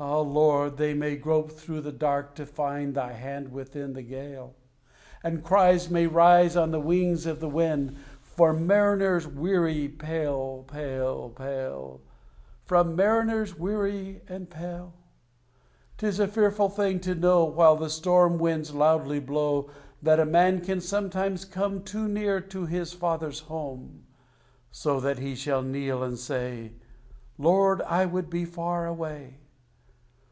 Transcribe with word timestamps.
Ah, 0.00 0.20
Lord! 0.20 0.76
they 0.76 0.94
may 0.94 1.16
grope 1.16 1.50
through 1.50 1.80
the 1.80 1.90
dark 1.90 2.36
to 2.36 2.46
find 2.46 2.94
Thy 2.94 3.14
hand 3.14 3.50
within 3.50 3.94
the 3.94 4.02
gale; 4.02 4.54
And 5.24 5.42
cries 5.42 5.90
may 5.90 6.06
rise 6.06 6.56
on 6.56 6.70
the 6.70 6.78
wings 6.78 7.26
of 7.26 7.40
the 7.40 7.48
wind 7.48 7.96
From 8.20 8.64
mariners 8.64 9.26
weary 9.26 9.86
and 9.86 9.98
pale, 9.98 10.64
pale, 10.68 11.30
pale 11.30 12.00
From 12.64 12.94
mariners 12.94 13.58
weary 13.58 14.22
and 14.28 14.48
pale! 14.48 14.94
'Tis 15.96 16.20
a 16.20 16.28
fearful 16.28 16.68
thing 16.68 17.00
to 17.00 17.16
know, 17.16 17.42
While 17.44 17.74
the 17.74 17.90
storm 17.90 18.38
winds 18.38 18.72
loudly 18.72 19.18
blow, 19.18 19.68
That 20.00 20.20
a 20.20 20.24
man 20.24 20.60
can 20.60 20.80
sometimes 20.80 21.44
come 21.44 21.82
Too 21.82 22.06
near 22.06 22.40
to 22.40 22.66
his 22.66 22.92
father's 22.92 23.40
home; 23.40 24.04
So 24.70 25.00
that 25.00 25.18
he 25.18 25.34
shall 25.34 25.62
kneel 25.62 26.04
and 26.04 26.16
say, 26.16 26.74
"Lord, 27.36 27.82
I 27.82 28.06
would 28.06 28.30
be 28.30 28.44
far 28.44 28.86
away!" 28.86 29.38